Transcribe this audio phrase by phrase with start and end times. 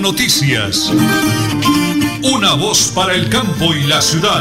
[0.00, 0.90] Noticias.
[2.24, 4.40] Una voz para el campo y la ciudad.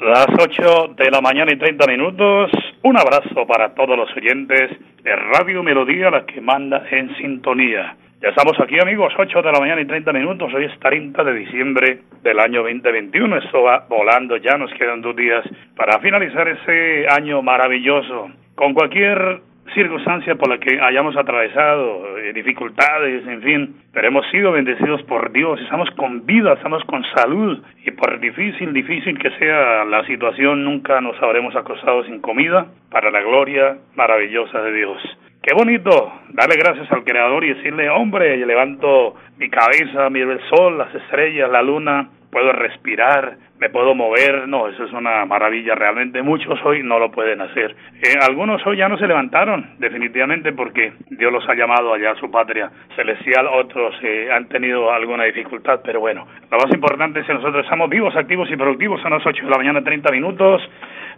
[0.00, 2.50] Las 8 de la mañana y 30 minutos.
[2.82, 4.70] Un abrazo para todos los oyentes
[5.02, 7.96] de Radio Melodía, la que manda en sintonía.
[8.20, 10.52] Ya estamos aquí, amigos, 8 de la mañana y 30 minutos.
[10.52, 13.38] Hoy es 30 de diciembre del año 2021.
[13.38, 15.42] Esto va volando, ya nos quedan dos días
[15.74, 18.30] para finalizar ese año maravilloso.
[18.54, 19.40] Con cualquier
[19.74, 25.32] circunstancia por la que hayamos atravesado, eh, dificultades, en fin, pero hemos sido bendecidos por
[25.32, 30.64] Dios, estamos con vida, estamos con salud y por difícil, difícil que sea la situación,
[30.64, 34.98] nunca nos habremos acostado sin comida para la gloria maravillosa de Dios.
[35.42, 40.78] Qué bonito darle gracias al Creador y decirle, hombre, levanto mi cabeza, miro el sol,
[40.78, 46.22] las estrellas, la luna, puedo respirar, me puedo mover, no, eso es una maravilla realmente.
[46.22, 47.76] Muchos hoy no lo pueden hacer.
[48.02, 52.16] Eh, algunos hoy ya no se levantaron, definitivamente, porque Dios los ha llamado allá a
[52.16, 53.46] su patria celestial.
[53.48, 57.90] Otros eh, han tenido alguna dificultad, pero bueno, lo más importante es que nosotros estamos
[57.90, 59.02] vivos, activos y productivos.
[59.02, 60.62] Son las 8 de la mañana, 30 minutos.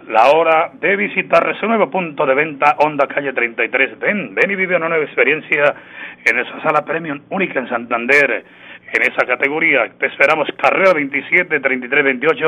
[0.09, 4.01] La hora de visitar su nuevo punto de venta, Honda Calle 33.
[4.01, 5.77] Ven, ven y vive una nueva experiencia
[6.27, 8.45] en esa sala premium única en Santander
[8.95, 9.91] en esa categoría.
[9.99, 12.47] Te esperamos carrera 27 33 28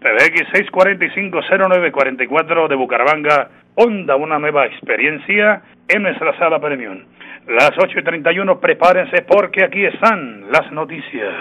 [0.00, 3.50] PBX 645 0944 de Bucaramanga.
[3.74, 7.04] Honda, una nueva experiencia en nuestra sala premium.
[7.46, 11.34] Las 8 y 31, prepárense porque aquí están las noticias.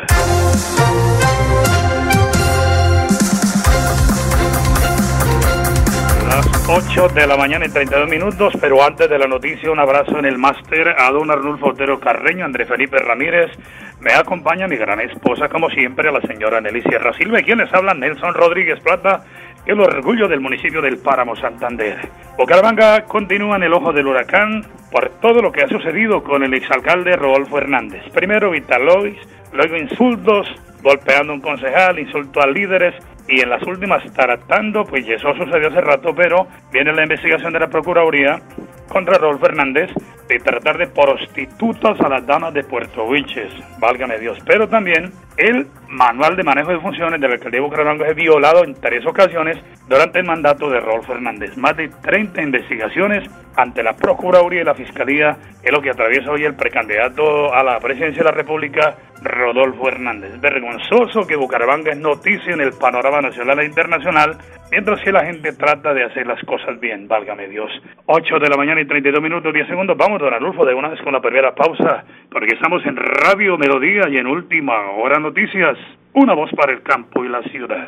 [6.32, 10.18] Las 8 de la mañana y 32 minutos, pero antes de la noticia, un abrazo
[10.18, 13.52] en el máster a don Arnulfo Otero Carreño, André Felipe Ramírez,
[14.00, 17.74] me acompaña mi gran esposa, como siempre, a la señora Nelly Sierra Silva, quien les
[17.74, 19.26] habla, Nelson Rodríguez Plata,
[19.66, 22.00] el orgullo del municipio del Páramo Santander.
[22.38, 26.54] Bucaramanga continúa en el ojo del huracán por todo lo que ha sucedido con el
[26.54, 28.04] exalcalde Rodolfo Hernández.
[28.14, 29.18] Primero Vitalois,
[29.52, 30.48] luego insultos,
[30.82, 32.96] golpeando a un concejal, insulto a líderes,
[33.32, 37.60] y en las últimas tratando, pues eso sucedió hace rato, pero viene la investigación de
[37.60, 38.42] la Procuraduría
[38.90, 39.90] contra Rodolfo Hernández
[40.28, 44.38] de tratar de prostitutas a las damas de Puerto Wilches, válgame Dios.
[44.46, 48.74] Pero también el manual de manejo de funciones del alcalde de Bucaramanga es violado en
[48.76, 51.56] tres ocasiones durante el mandato de Rodolfo Hernández.
[51.58, 56.44] Más de 30 investigaciones ante la Procuraduría y la Fiscalía es lo que atraviesa hoy
[56.44, 60.40] el precandidato a la presidencia de la República, Rodolfo Hernández.
[60.40, 64.38] Vergonzoso que Bucaramanga es noticia en el panorama nacional e internacional,
[64.72, 67.72] mientras que la gente trata de hacer las cosas bien, válgame Dios.
[68.06, 69.98] 8 de la mañana y 32 minutos, 10 segundos.
[69.98, 74.10] Vamos, don Arnulfo, de una vez con la primera pausa, porque estamos en Radio Melodía
[74.10, 75.78] y en Última Hora Noticias.
[76.14, 77.88] Una voz para el campo y la ciudad.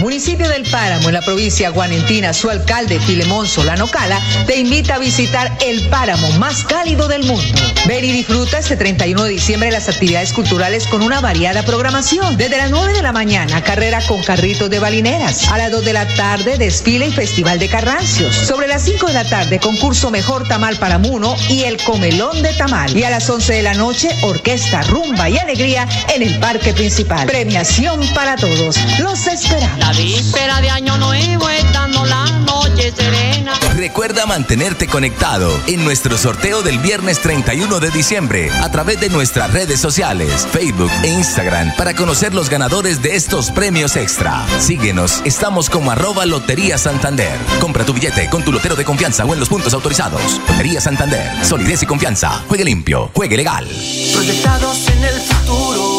[0.00, 4.98] Municipio del Páramo, en la provincia guanentina, su alcalde Filemón Solano Cala te invita a
[4.98, 7.60] visitar el páramo más cálido del mundo.
[7.86, 12.36] Ven y disfruta este 31 de diciembre las actividades culturales con una variada programación.
[12.36, 15.48] Desde las 9 de la mañana, carrera con carritos de balineras.
[15.50, 18.34] A las 2 de la tarde, desfile y festival de carrancios.
[18.34, 22.52] Sobre las 5 de la tarde, concurso Mejor Tamal para Muno y el Comelón de
[22.54, 22.96] Tamal.
[22.96, 27.26] Y a las 11 de la noche, orquesta, rumba y alegría en el parque principal.
[27.26, 28.76] Premiación para todos.
[28.98, 29.78] Los esperamos.
[29.78, 33.52] La víspera de Año Nuevo estando la noche serena.
[33.76, 39.52] Recuerda mantenerte conectado en nuestro sorteo del viernes 31 de diciembre a través de nuestras
[39.52, 44.44] redes sociales, Facebook e Instagram para conocer los ganadores de estos premios extra.
[44.58, 47.38] Síguenos, estamos como arroba Lotería Santander.
[47.60, 50.40] Compra tu billete con tu lotero de confianza o en los puntos autorizados.
[50.48, 52.42] Lotería Santander, solidez y confianza.
[52.48, 53.68] Juegue limpio, juegue legal.
[54.12, 55.97] Proyectados en el futuro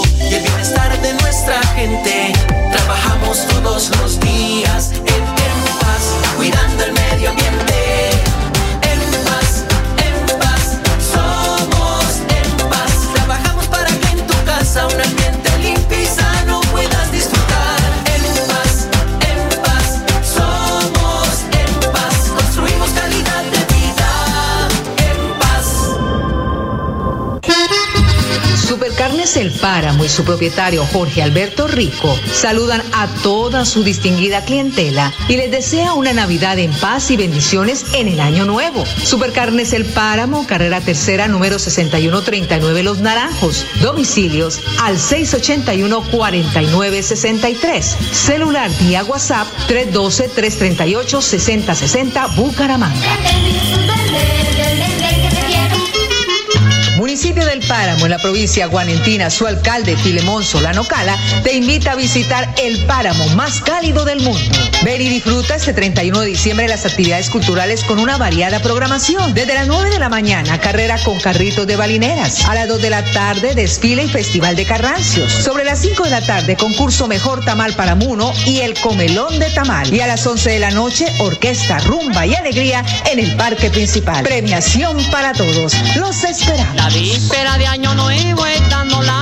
[1.40, 2.34] nuestra gente.
[2.70, 4.39] Trabajamos todos los días
[30.04, 35.94] Y su propietario Jorge Alberto Rico saludan a toda su distinguida clientela y les desea
[35.94, 38.84] una Navidad en paz y bendiciones en el año nuevo.
[39.04, 43.66] Supercarnes El Páramo, carrera tercera, número 6139 Los Naranjos.
[43.82, 47.82] Domicilios al 681-4963.
[48.12, 53.18] Celular vía WhatsApp 312-338-6060 Bucaramanga.
[57.80, 62.78] Páramo, en la provincia guanentina, su alcalde Filemón Solano Cala, te invita a visitar el
[62.86, 64.58] páramo más cálido del mundo.
[64.84, 69.34] Ven y disfruta este 31 de diciembre las actividades culturales con una variada programación.
[69.34, 72.44] Desde las 9 de la mañana, carrera con carritos de balineras.
[72.46, 75.32] A las 2 de la tarde, desfile y festival de carrancios.
[75.32, 79.50] Sobre las 5 de la tarde, concurso Mejor Tamal para Muno y el Comelón de
[79.52, 79.94] Tamal.
[79.94, 84.24] Y a las 11 de la noche, orquesta, rumba y alegría en el parque principal.
[84.24, 85.74] Premiación para todos.
[85.96, 86.76] Los esperamos.
[86.76, 89.22] La víspera de Año Nuevo, estando la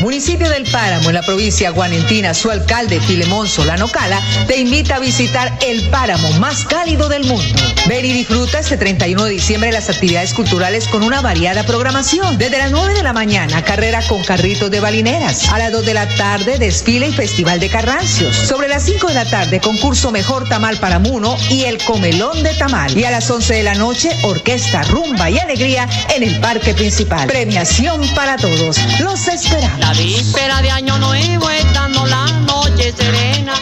[0.00, 4.98] Municipio del Páramo, en la provincia guanentina, su alcalde Filemón Solano Cala, te invita a
[4.98, 7.62] visitar el páramo más cálido del mundo.
[7.86, 12.36] Ven y disfruta este 31 de diciembre las actividades culturales con una variada programación.
[12.36, 15.48] Desde las 9 de la mañana, carrera con carritos de balineras.
[15.48, 18.36] A las 2 de la tarde, desfile y festival de carrancios.
[18.36, 22.52] Sobre las 5 de la tarde, concurso Mejor Tamal para Muno y el Comelón de
[22.54, 22.96] Tamal.
[22.96, 27.26] Y a las 11 de la noche, orquesta, rumba y alegría en el parque principal.
[27.28, 28.78] Premiación para todos.
[29.00, 29.85] Los esperamos.
[29.86, 33.52] La víspera de Año Nuevo, estando la noche serena.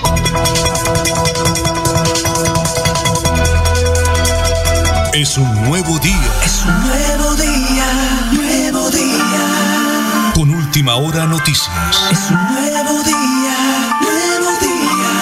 [5.12, 7.84] Es un nuevo día Es un nuevo día,
[8.32, 10.32] nuevo día.
[10.34, 12.08] con última hora noticias.
[12.10, 13.56] Es un nuevo día,
[14.00, 15.12] nuevo día.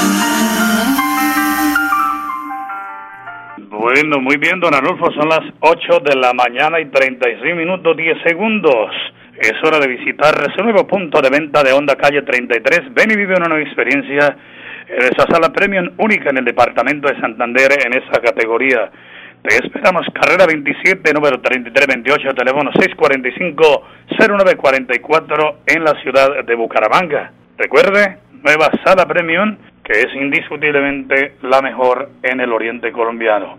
[3.70, 8.22] Bueno, muy bien, don Arnulfo, son las 8 de la mañana y 36 minutos 10
[8.22, 8.92] segundos.
[9.36, 12.92] Es hora de visitar su nuevo punto de venta de Honda Calle 33.
[12.92, 14.36] Ven y vive una nueva experiencia
[14.86, 18.92] en esa sala premium única en el departamento de Santander en esa categoría.
[19.42, 27.32] Te esperamos, carrera 27, número 3328, teléfono 645-0944 en la ciudad de Bucaramanga.
[27.56, 33.58] Recuerde, nueva sala premium que es indiscutiblemente la mejor en el oriente colombiano.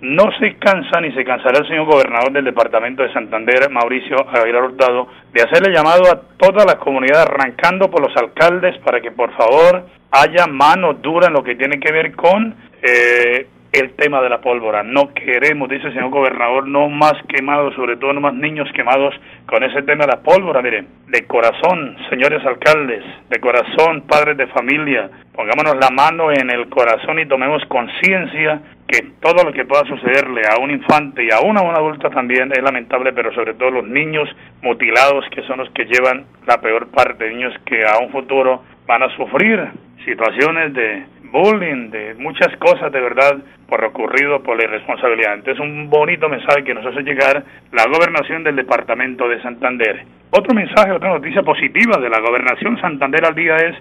[0.00, 4.64] No se cansa ni se cansará el señor gobernador del departamento de Santander, Mauricio Aguilar
[4.64, 9.30] Hurtado, de hacerle llamado a toda la comunidad, arrancando por los alcaldes, para que por
[9.36, 14.28] favor haya mano dura en lo que tiene que ver con eh, el tema de
[14.28, 14.82] la pólvora.
[14.82, 19.14] No queremos, dice el señor gobernador, no más quemados, sobre todo no más niños quemados
[19.46, 20.62] con ese tema de la pólvora.
[20.62, 26.68] Miren, de corazón, señores alcaldes, de corazón, padres de familia, pongámonos la mano en el
[26.68, 28.60] corazón y tomemos conciencia
[28.90, 32.62] que todo lo que pueda sucederle a un infante y a un adulto también es
[32.62, 34.28] lamentable, pero sobre todo los niños
[34.62, 39.04] mutilados que son los que llevan la peor parte, niños que a un futuro van
[39.04, 39.64] a sufrir
[40.04, 45.34] situaciones de bullying, de muchas cosas de verdad por ocurrido por la irresponsabilidad.
[45.34, 50.04] Entonces un bonito mensaje que nos hace llegar la gobernación del departamento de Santander.
[50.32, 53.76] Otro mensaje, otra noticia positiva de la gobernación Santander al día es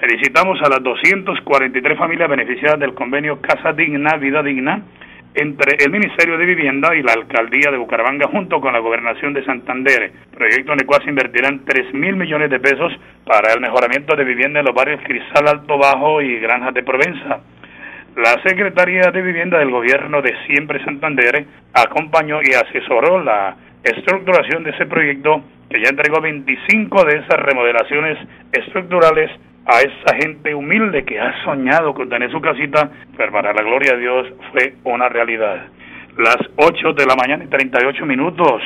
[0.00, 4.82] felicitamos a las 243 familias beneficiadas del convenio Casa Digna, Vida Digna
[5.34, 9.44] entre el Ministerio de Vivienda y la Alcaldía de Bucaramanga junto con la Gobernación de
[9.44, 12.92] Santander, proyecto en el cual se invertirán 3 mil millones de pesos
[13.24, 17.40] para el mejoramiento de vivienda en los barrios Cristal Alto Bajo y Granjas de Provenza.
[18.16, 24.70] La Secretaría de Vivienda del Gobierno de Siempre Santander acompañó y asesoró la estructuración de
[24.70, 28.18] ese proyecto que ya entregó 25 de esas remodelaciones
[28.52, 29.30] estructurales
[29.66, 33.92] a esa gente humilde que ha soñado con tener su casita, pero para la gloria
[33.92, 35.66] de Dios fue una realidad.
[36.16, 38.62] Las 8 de la mañana y 38 minutos.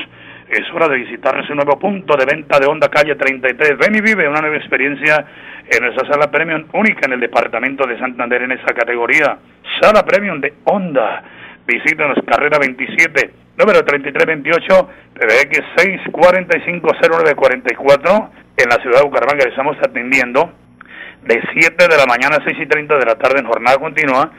[0.48, 3.78] Es hora de visitar ese nuevo punto de venta de Honda Calle 33.
[3.78, 5.24] Ven y vive una nueva experiencia
[5.70, 9.38] en esa sala premium única en el departamento de Santander en esa categoría.
[9.80, 11.24] Sala premium de Honda.
[11.66, 15.62] Visítanos, carrera 27, número 3328, PBX
[16.12, 19.48] 6450944, en la ciudad de Bucaramanga.
[19.48, 20.52] Estamos atendiendo
[21.26, 24.30] de 7 de la mañana a 6 y 30 de la tarde en jornada continua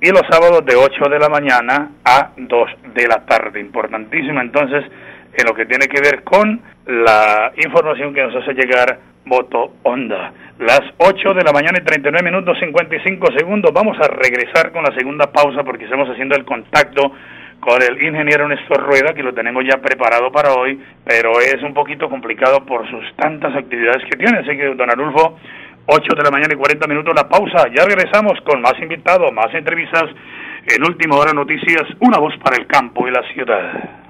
[0.00, 3.60] y los sábados de 8 de la mañana a 2 de la tarde.
[3.60, 4.84] Importantísimo entonces
[5.34, 10.32] en lo que tiene que ver con la información que nos hace llegar Voto Onda.
[10.58, 13.72] Las 8 de la mañana y 39 minutos 55 segundos.
[13.72, 17.12] Vamos a regresar con la segunda pausa porque estamos haciendo el contacto
[17.60, 21.72] con el ingeniero Néstor Rueda, que lo tenemos ya preparado para hoy, pero es un
[21.72, 24.38] poquito complicado por sus tantas actividades que tiene.
[24.38, 25.38] Así que, don Arulfo,
[25.86, 27.68] 8 de la mañana y 40 minutos la pausa.
[27.74, 30.04] Ya regresamos con más invitados, más entrevistas.
[30.66, 34.01] En Última Hora Noticias, una voz para el campo y la ciudad.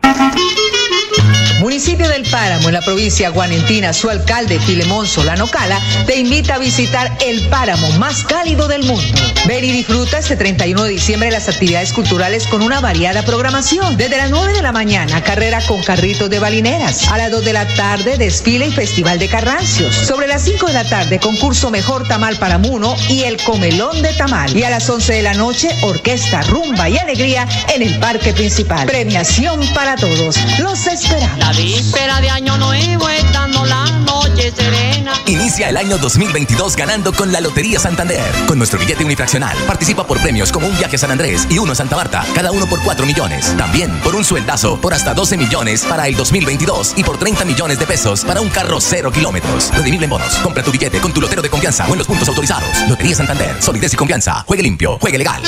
[1.62, 6.58] Municipio del Páramo, en la provincia guanentina, su alcalde Filemón Solano Cala te invita a
[6.58, 9.20] visitar el páramo más cálido del mundo.
[9.46, 13.96] Ven y disfruta este 31 de diciembre las actividades culturales con una variada programación.
[13.96, 17.08] Desde las 9 de la mañana, carrera con carritos de balineras.
[17.08, 19.94] A las 2 de la tarde, desfile y festival de carrancios.
[19.94, 24.12] Sobre las 5 de la tarde, concurso Mejor Tamal para Muno y el Comelón de
[24.14, 24.56] Tamal.
[24.56, 28.86] Y a las 11 de la noche, orquesta, rumba y alegría en el parque principal.
[28.86, 30.36] Premiación para todos.
[30.58, 31.38] Los esperamos.
[31.38, 35.12] La víspera de año nuevo estando la noche serena.
[35.26, 38.22] Inicia el año 2022 ganando con la Lotería Santander.
[38.46, 41.72] Con nuestro billete unifraccional, participa por premios como un viaje a San Andrés y uno
[41.72, 43.54] a Santa Marta, cada uno por 4 millones.
[43.56, 47.78] También por un sueldazo por hasta 12 millones para el 2022 y por 30 millones
[47.78, 49.70] de pesos para un carro cero kilómetros.
[49.74, 50.34] Redimible en bonos.
[50.36, 52.88] Compra tu billete con tu lotero de confianza o en los puntos autorizados.
[52.88, 53.62] Lotería Santander.
[53.62, 54.44] Solidez y confianza.
[54.46, 54.98] Juegue limpio.
[54.98, 55.42] Juegue legal.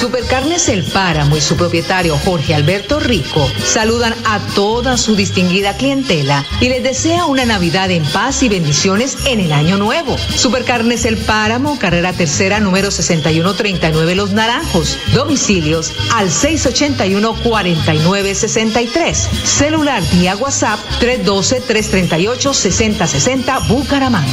[0.00, 6.44] Supercarnes El Páramo y su propietario Jorge Alberto Rico saludan a toda su distinguida clientela
[6.60, 10.16] y les desea una Navidad en paz y bendiciones en el año nuevo.
[10.34, 14.96] Supercarnes El Páramo, carrera tercera número 6139 Los Naranjos.
[15.14, 19.14] Domicilios al 681-4963.
[19.44, 24.32] Celular vía WhatsApp 312-338-6060 Bucaramanga.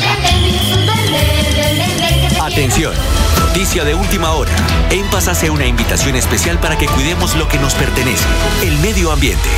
[2.39, 2.93] Atención,
[3.57, 4.51] noticia de última hora.
[4.91, 8.23] En Paz hace una invitación especial para que cuidemos lo que nos pertenece,
[8.61, 9.49] el medio ambiente.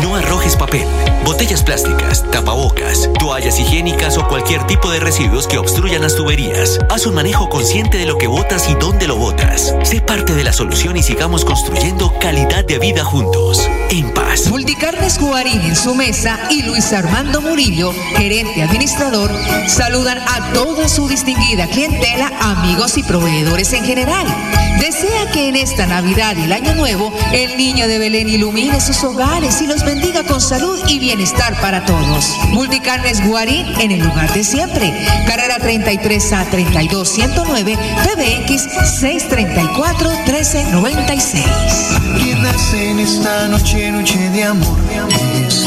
[0.00, 0.86] No arrojes papel,
[1.24, 6.80] botellas plásticas, tapabocas, toallas higiénicas o cualquier tipo de residuos que obstruyan las tuberías.
[6.90, 9.74] Haz un manejo consciente de lo que botas y dónde lo botas.
[9.82, 13.68] Sé parte de la solución y sigamos construyendo calidad de vida juntos.
[13.90, 14.48] En paz.
[14.48, 19.30] Multicarnes Guarín en su mesa y Luis Armando Murillo, gerente administrador,
[19.68, 24.26] saludan a toda su distinguida clientela, amigos y proveedores en general.
[24.78, 29.02] Desea que en esta Navidad y el Año Nuevo el niño de Belén ilumine sus
[29.02, 32.36] hogares y los bendiga con salud y bienestar para todos.
[32.50, 34.94] Multicarnes Guarín en el lugar de siempre.
[35.26, 38.62] Carrera 33 a 32 109 PBX
[39.00, 41.44] 634 1396.
[42.18, 44.78] Que nace en esta noche, noche de amor,
[45.10, 45.63] Jesús.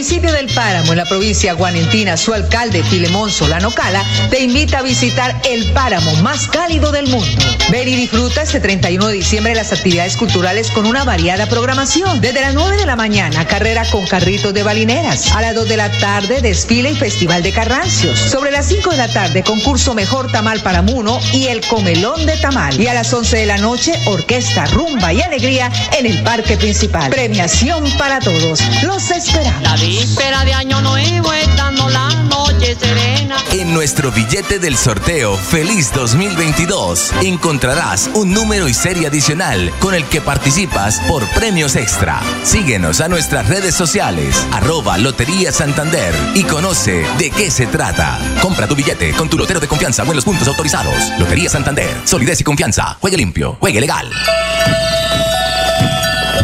[0.00, 4.82] Municipio del Páramo, en la provincia guanentina, su alcalde Filemón Solano Cala te invita a
[4.82, 7.44] visitar el páramo más cálido del mundo.
[7.70, 12.22] Ven y disfruta este 31 de diciembre las actividades culturales con una variada programación.
[12.22, 15.32] Desde las 9 de la mañana, carrera con carritos de balineras.
[15.32, 18.18] A las 2 de la tarde, desfile y festival de carrancios.
[18.18, 22.38] Sobre las 5 de la tarde, concurso Mejor Tamal para Muno y el Comelón de
[22.38, 22.80] Tamal.
[22.80, 27.10] Y a las 11 de la noche, orquesta, rumba y alegría en el parque principal.
[27.10, 28.62] Premiación para todos.
[28.82, 29.89] Los esperamos.
[29.90, 33.34] Víspera de año nuevo estando la noche serena.
[33.50, 40.04] En nuestro billete del sorteo Feliz 2022 encontrarás un número y serie adicional con el
[40.04, 42.20] que participas por premios extra.
[42.44, 48.16] Síguenos a nuestras redes sociales, arroba Lotería Santander y conoce de qué se trata.
[48.40, 51.10] Compra tu billete con tu lotero de confianza o en los puntos autorizados.
[51.18, 52.96] Lotería Santander, solidez y confianza.
[53.00, 54.08] Juegue limpio, juegue legal.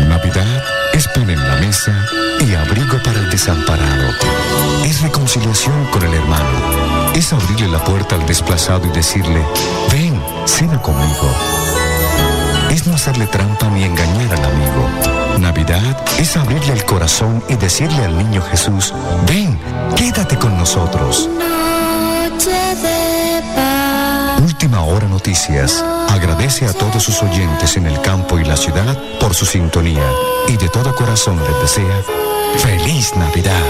[0.08, 0.55] Navidad
[1.68, 4.10] y abrigo para el desamparado.
[4.84, 7.12] Es reconciliación con el hermano.
[7.12, 9.44] Es abrirle la puerta al desplazado y decirle,
[9.90, 11.28] ven, cena conmigo.
[12.70, 15.38] Es no hacerle trampa ni engañar al amigo.
[15.40, 18.94] Navidad es abrirle el corazón y decirle al niño Jesús,
[19.26, 19.58] ven,
[19.96, 21.28] quédate con nosotros.
[24.66, 25.78] Última Hora Noticias.
[26.10, 30.02] Agradece a todos sus oyentes en el campo y la ciudad por su sintonía.
[30.48, 32.02] Y de todo corazón les desea
[32.58, 33.62] feliz Navidad.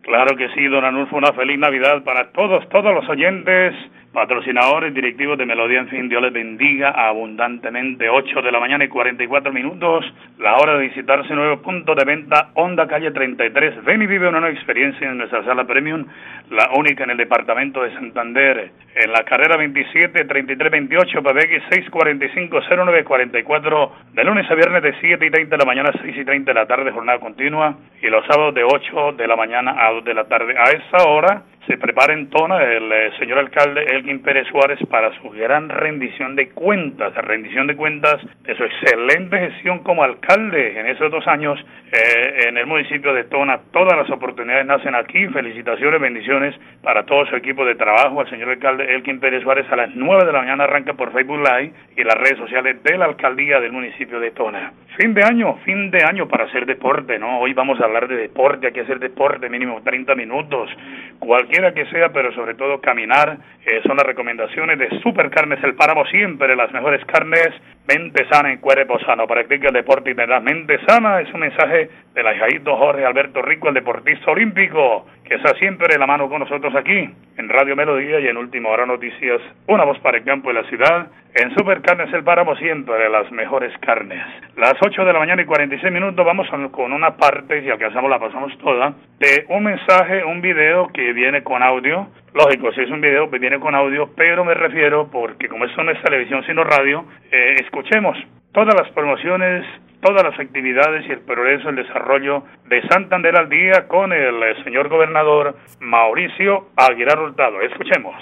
[0.00, 3.74] Claro que sí, don Anulfo, una feliz Navidad para todos, todos los oyentes,
[4.12, 8.08] patrocinadores, directivos de Melodía, en fin, Dios les bendiga abundantemente.
[8.08, 10.04] 8 de la mañana y 44 minutos,
[10.38, 13.84] la hora de visitar su nuevo punto de venta, Honda Calle 33.
[13.84, 16.06] Ven y vive una nueva experiencia en nuestra sala premium,
[16.50, 18.70] la única en el departamento de Santander.
[18.94, 24.94] En la carrera 27, 33, 28, PBX 645, 09, 44, de lunes a viernes de
[25.00, 27.76] 7 y 30 de la mañana a 6 y 30 de la tarde, jornada continua,
[28.02, 30.54] y los sábados de 8 de la mañana a 2 de la tarde.
[30.56, 35.12] A esa hora se prepara en Tona el eh, señor alcalde Elgin Pérez Suárez para
[35.20, 40.86] su gran rendición de cuentas, rendición de cuentas de su excelente gestión como alcalde en
[40.86, 43.60] esos dos años eh, en el municipio de Tona.
[43.70, 45.26] Todas las oportunidades nacen aquí.
[45.28, 48.22] Felicitaciones, bendiciones para todo su equipo de trabajo.
[48.22, 51.38] Al señor alcalde Elkin Pérez Suárez a las 9 de la mañana arranca por Facebook
[51.38, 54.72] Live y las redes sociales de la alcaldía del municipio de Tona.
[54.96, 57.40] Fin de año, fin de año para hacer deporte, ¿no?
[57.40, 60.70] Hoy vamos a hablar de deporte, hay que hacer deporte mínimo 30 minutos,
[61.18, 63.38] cualquiera que sea, pero sobre todo caminar.
[63.66, 67.48] Eh, son las recomendaciones de Supercarnes El Páramo, siempre las mejores carnes,
[67.86, 69.26] mente sana en cuerpo sano.
[69.26, 71.20] Practica el deporte y tendrás mente sana.
[71.20, 75.98] Es un mensaje del ajadito Jorge Alberto Rico, el deportista olímpico, que está siempre de
[75.98, 79.98] la mano con nosotros aquí en Radio Melodía y en Último Hora Noticias, una voz
[80.00, 81.08] para el campo de la ciudad.
[81.34, 84.24] En Supercarnes El Páramo siempre las mejores carnes.
[84.56, 88.18] Las 8 de la mañana y 46 minutos vamos con una parte, si alcanzamos la
[88.18, 92.08] pasamos toda, de un mensaje, un video que viene con audio.
[92.34, 95.84] Lógico, si es un video, pues viene con audio, pero me refiero, porque como esto
[95.84, 98.16] no es televisión sino radio, eh, escuchemos
[98.52, 99.64] todas las promociones,
[100.00, 104.88] todas las actividades y el progreso, el desarrollo de Santander al día con el señor
[104.88, 107.60] gobernador Mauricio Aguilar Hurtado.
[107.60, 108.14] Escuchemos.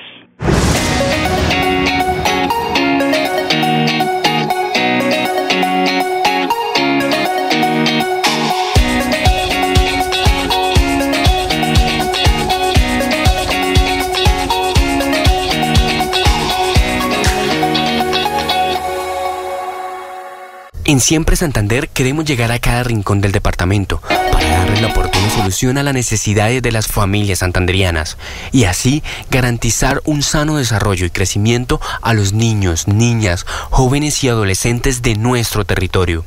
[20.97, 24.01] En Siempre Santander queremos llegar a cada rincón del departamento
[24.33, 28.17] para darle la oportuna solución a las necesidades de las familias santanderianas
[28.51, 35.03] y así garantizar un sano desarrollo y crecimiento a los niños, niñas, jóvenes y adolescentes
[35.03, 36.25] de nuestro territorio.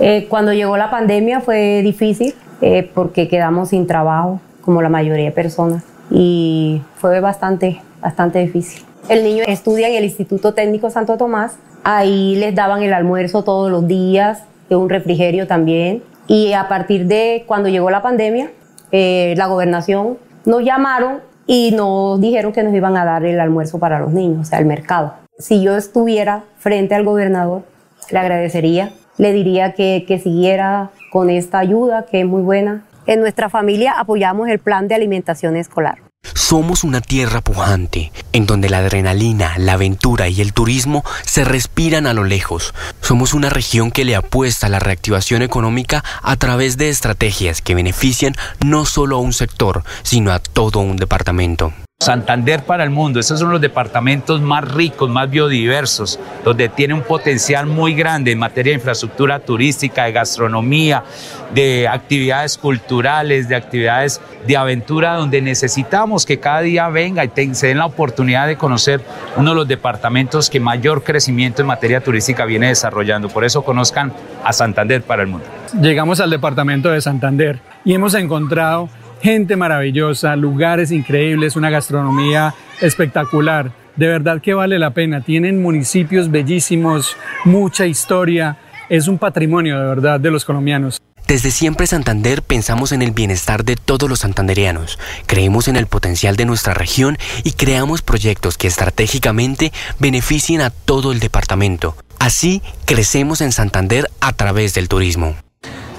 [0.00, 5.26] Eh, cuando llegó la pandemia fue difícil eh, porque quedamos sin trabajo, como la mayoría
[5.26, 8.82] de personas, y fue bastante, bastante difícil.
[9.08, 13.70] El niño estudia en el Instituto Técnico Santo Tomás Ahí les daban el almuerzo todos
[13.70, 14.44] los días,
[14.76, 16.02] un refrigerio también.
[16.26, 18.50] Y a partir de cuando llegó la pandemia,
[18.92, 23.78] eh, la gobernación nos llamaron y nos dijeron que nos iban a dar el almuerzo
[23.78, 25.14] para los niños, o sea, el mercado.
[25.38, 27.62] Si yo estuviera frente al gobernador,
[28.10, 32.84] le agradecería, le diría que, que siguiera con esta ayuda, que es muy buena.
[33.06, 36.09] En nuestra familia apoyamos el plan de alimentación escolar.
[36.50, 42.08] Somos una tierra pujante, en donde la adrenalina, la aventura y el turismo se respiran
[42.08, 42.74] a lo lejos.
[43.00, 47.76] Somos una región que le apuesta a la reactivación económica a través de estrategias que
[47.76, 51.72] benefician no solo a un sector, sino a todo un departamento.
[52.02, 57.02] Santander para el mundo, esos son los departamentos más ricos, más biodiversos, donde tiene un
[57.02, 61.04] potencial muy grande en materia de infraestructura turística, de gastronomía,
[61.52, 67.66] de actividades culturales, de actividades de aventura, donde necesitamos que cada día venga y se
[67.66, 69.02] den la oportunidad de conocer
[69.36, 73.28] uno de los departamentos que mayor crecimiento en materia turística viene desarrollando.
[73.28, 74.10] Por eso conozcan
[74.42, 75.44] a Santander para el mundo.
[75.78, 78.88] Llegamos al departamento de Santander y hemos encontrado
[79.20, 83.72] gente maravillosa, lugares increíbles, una gastronomía espectacular.
[83.96, 85.20] De verdad que vale la pena.
[85.22, 88.58] Tienen municipios bellísimos, mucha historia.
[88.88, 91.00] Es un patrimonio de verdad de los colombianos.
[91.26, 96.34] Desde siempre Santander pensamos en el bienestar de todos los santanderianos, creemos en el potencial
[96.34, 101.94] de nuestra región y creamos proyectos que estratégicamente beneficien a todo el departamento.
[102.18, 105.36] Así crecemos en Santander a través del turismo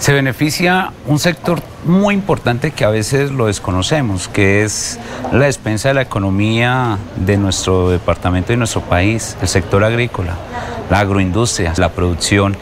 [0.01, 4.99] se beneficia un sector muy importante que a veces lo desconocemos, que es
[5.31, 10.37] la despensa de la economía de nuestro departamento y nuestro país, el sector agrícola,
[10.89, 12.57] la agroindustria, la producción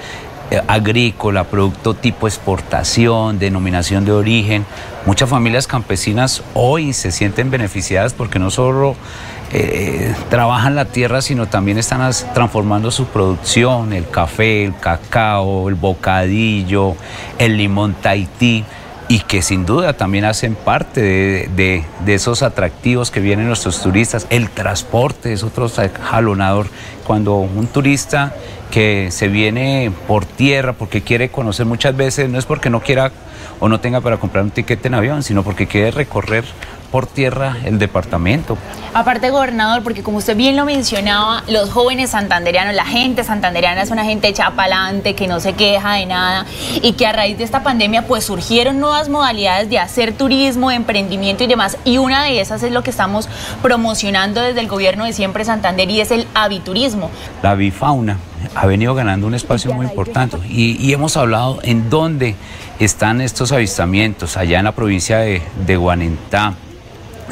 [0.67, 4.65] agrícola, producto tipo exportación, denominación de origen.
[5.05, 8.95] Muchas familias campesinas hoy se sienten beneficiadas porque no solo
[9.51, 15.75] eh, trabajan la tierra, sino también están transformando su producción, el café, el cacao, el
[15.75, 16.95] bocadillo,
[17.39, 18.63] el limón Tahití,
[19.09, 24.27] y que sin duda también hacen parte de, esos atractivos que vienen nuestros turistas.
[24.29, 26.67] El transporte es otro jalonador.
[27.07, 28.35] Cuando un turista
[28.69, 33.11] que se viene por tierra porque quiere conocer muchas veces, no es porque no quiera
[33.59, 36.45] o no tenga para comprar un tiquete en avión, sino porque quiere recorrer
[36.91, 38.57] por tierra el departamento.
[38.93, 43.91] Aparte, gobernador, porque como usted bien lo mencionaba, los jóvenes santanderianos, la gente santanderiana es
[43.91, 46.45] una gente chapalante, que no se queja de nada
[46.81, 51.43] y que a raíz de esta pandemia pues surgieron nuevas modalidades de hacer turismo, emprendimiento
[51.43, 51.77] y demás.
[51.85, 53.29] Y una de esas es lo que estamos
[53.61, 57.11] promocionando desde el gobierno de Siempre Santander y es el aviturismo.
[57.43, 58.17] La bifauna
[58.55, 62.35] ha venido ganando un espacio muy importante y, y hemos hablado en dónde
[62.79, 66.53] están estos avistamientos, allá en la provincia de, de Guanentá,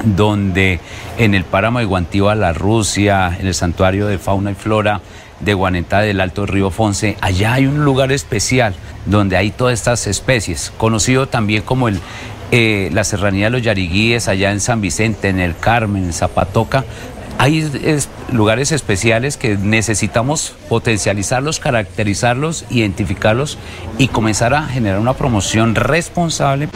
[0.03, 0.79] donde
[1.17, 5.01] en el páramo de Guantíba, la Rusia, en el santuario de fauna y flora
[5.39, 10.07] de Guanentá del Alto Río Fonce, allá hay un lugar especial donde hay todas estas
[10.07, 11.99] especies, conocido también como el,
[12.51, 16.85] eh, la Serranía de los Yariguíes, allá en San Vicente, en el Carmen, en Zapatoca,
[17.39, 17.69] hay
[18.31, 23.57] lugares especiales que necesitamos potencializarlos, caracterizarlos, identificarlos
[23.97, 26.69] y comenzar a generar una promoción responsable.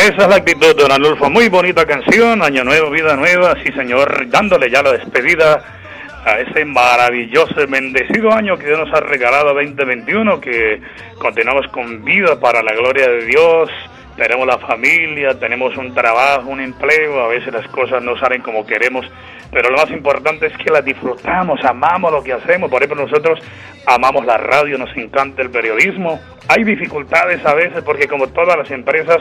[0.00, 1.28] Esa es la actitud, don Anulfo.
[1.28, 5.62] Muy bonita canción, Año Nuevo, Vida Nueva, sí señor, dándole ya la despedida
[6.24, 10.80] a ese maravilloso, bendecido año que Dios nos ha regalado 2021, que
[11.18, 13.70] continuamos con vida para la gloria de Dios.
[14.16, 18.66] Tenemos la familia, tenemos un trabajo, un empleo, a veces las cosas no salen como
[18.66, 19.06] queremos,
[19.52, 22.70] pero lo más importante es que las disfrutamos, amamos lo que hacemos.
[22.70, 23.38] Por ejemplo, nosotros
[23.86, 26.20] amamos la radio, nos encanta el periodismo.
[26.48, 29.18] Hay dificultades a veces porque como todas las empresas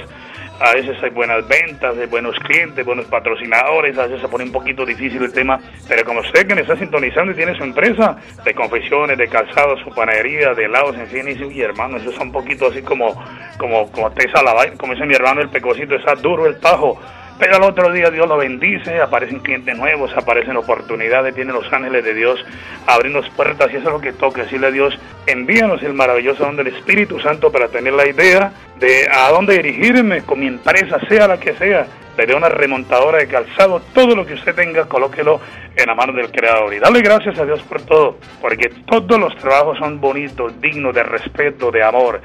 [0.60, 4.52] a veces hay buenas ventas, hay buenos clientes, buenos patrocinadores, a veces se pone un
[4.52, 8.17] poquito difícil el tema, pero como usted que me está sintonizando y tiene su empresa
[8.43, 12.17] de confecciones, de calzados, su panadería, de helados, en fin, y, y hermano, eso es
[12.19, 13.15] un poquito así como,
[13.58, 17.00] como, como tesa la como dice mi hermano el pecocito, está duro el tajo,
[17.39, 22.04] pero al otro día Dios lo bendice, aparecen clientes nuevos, aparecen oportunidades, vienen los ángeles
[22.04, 22.45] de Dios
[22.86, 26.58] abriendo puertas y eso es lo que toca, decirle a Dios, envíanos el maravilloso don
[26.58, 31.28] del Espíritu Santo para tener la idea de a dónde dirigirme con mi empresa, sea
[31.28, 31.88] la que sea,
[32.25, 35.39] le una remontadora de calzado, todo lo que usted tenga, colóquelo
[35.75, 36.73] en la mano del Creador.
[36.73, 41.03] Y dale gracias a Dios por todo, porque todos los trabajos son bonitos, dignos de
[41.03, 42.21] respeto, de amor.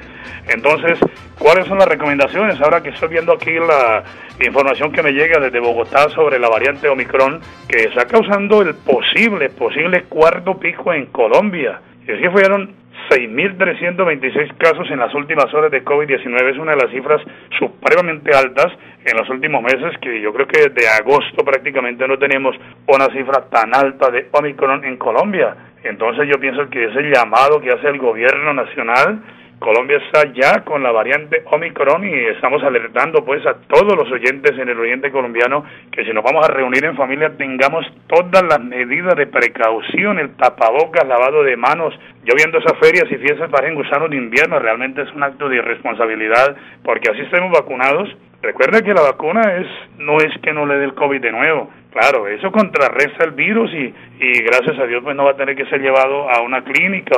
[0.47, 0.99] Entonces,
[1.39, 2.59] ¿cuáles son las recomendaciones?
[2.61, 4.03] Ahora que estoy viendo aquí la
[4.45, 9.49] información que me llega desde Bogotá sobre la variante Omicron, que está causando el posible,
[9.49, 11.79] posible cuarto pico en Colombia.
[12.03, 12.75] Y que fueron
[13.09, 17.21] 6.326 casos en las últimas horas de COVID-19 es una de las cifras
[17.57, 18.67] supremamente altas
[19.05, 22.55] en los últimos meses, que yo creo que desde agosto prácticamente no tenemos
[22.87, 25.55] una cifra tan alta de Omicron en Colombia.
[25.83, 29.21] Entonces yo pienso que ese llamado que hace el gobierno nacional
[29.59, 34.51] Colombia está ya con la variante Omicron y estamos alertando pues a todos los oyentes
[34.57, 38.59] en el oriente colombiano que si nos vamos a reunir en familia tengamos todas las
[38.59, 41.93] medidas de precaución, el tapabocas, lavado de manos.
[42.23, 45.57] Yo viendo esas ferias y fiestas parecen gusanos de invierno, realmente es un acto de
[45.57, 48.09] irresponsabilidad porque así estemos vacunados.
[48.45, 51.71] Recuerda que la vacuna es no es que no le dé el COVID de nuevo,
[51.95, 55.55] Claro, eso contrarresta el virus y, y gracias a Dios pues no va a tener
[55.55, 57.15] que ser llevado a una clínica,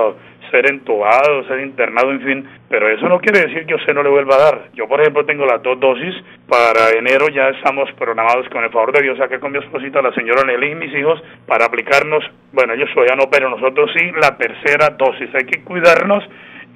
[0.52, 4.10] ser entubado, ser internado, en fin, pero eso no quiere decir que usted no le
[4.10, 4.62] vuelva a dar.
[4.76, 6.14] Yo, por ejemplo, tengo las dos dosis,
[6.48, 10.14] para enero ya estamos programados con el favor de Dios, acá con mi esposita, la
[10.14, 14.38] señora Nelly y mis hijos, para aplicarnos, bueno, ellos todavía no, pero nosotros sí, la
[14.38, 15.34] tercera dosis.
[15.34, 16.24] Hay que cuidarnos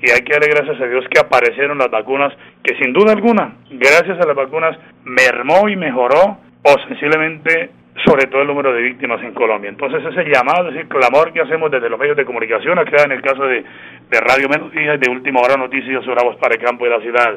[0.01, 2.33] y hay que darle gracias a Dios que aparecieron las vacunas,
[2.63, 7.69] que sin duda alguna, gracias a las vacunas, mermó y mejoró o sencillamente
[8.05, 9.69] sobre todo el número de víctimas en Colombia.
[9.69, 13.21] Entonces ese llamado, ese clamor que hacemos desde los medios de comunicación, acá en el
[13.21, 13.63] caso de,
[14.09, 17.35] de Radio Melodía y de Última Hora Noticias Voz para el Campo de la Ciudad.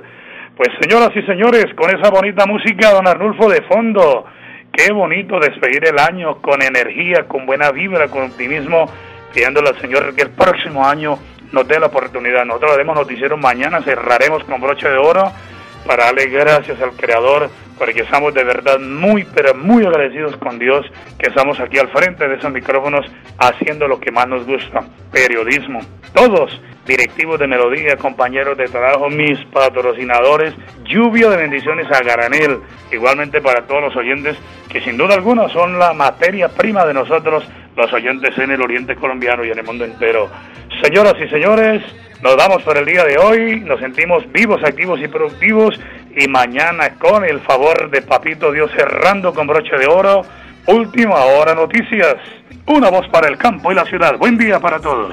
[0.57, 4.25] Pues señoras y señores, con esa bonita música, don Arnulfo de fondo,
[4.73, 8.87] qué bonito despedir el año con energía, con buena vibra, con optimismo,
[9.35, 11.19] pidiéndole al Señor que el próximo año
[11.55, 12.45] nos dé la oportunidad.
[12.45, 15.33] Nosotros haremos noticiero mañana, cerraremos con broche de oro
[15.87, 20.87] para darle gracias al Creador, porque estamos de verdad muy, pero muy agradecidos con Dios
[21.19, 23.07] que estamos aquí al frente de esos micrófonos
[23.39, 24.81] haciendo lo que más nos gusta,
[25.13, 25.81] periodismo.
[26.15, 32.61] Todos, directivos de Melodía, compañeros de trabajo, mis patrocinadores, lluvia de bendiciones a Garanel,
[32.93, 34.37] igualmente para todos los oyentes
[34.69, 37.45] que sin duda alguna son la materia prima de nosotros,
[37.77, 40.31] los oyentes en el oriente colombiano y en el mundo entero.
[40.83, 41.83] Señoras y señores,
[42.23, 45.79] nos damos por el día de hoy, nos sentimos vivos, activos y productivos
[46.17, 50.23] y mañana con el favor de Papito Dios cerrando con broche de oro,
[50.67, 52.17] última hora noticias,
[52.67, 54.17] una voz para el campo y la ciudad.
[54.17, 55.13] Buen día para todos.